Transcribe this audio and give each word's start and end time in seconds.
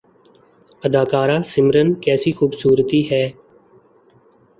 اداکارہ 0.83 1.37
سمرن 1.43 1.89
کیسی 1.95 2.31
خوبصورتی 2.31 3.01
ہے 3.11 3.23